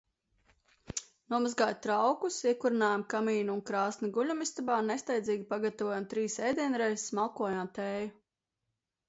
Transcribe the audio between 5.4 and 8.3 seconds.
pagatavojām trīs ēdienreizes, malkojām tēju.